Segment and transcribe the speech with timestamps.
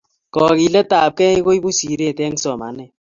[0.33, 2.91] Kakilet ab kei koipu siret eng somanet